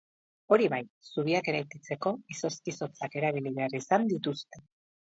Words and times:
Hori 0.55 0.69
bai, 0.73 0.79
zubiak 1.09 1.51
eraikitzeko 1.53 2.15
izozki-zotzak 2.37 3.21
erabili 3.23 3.57
behar 3.61 3.79
izan 3.83 4.15
dituzte. 4.17 4.69